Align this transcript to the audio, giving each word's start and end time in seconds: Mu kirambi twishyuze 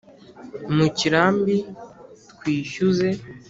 Mu 0.75 0.87
kirambi 0.97 1.57
twishyuze 2.29 3.09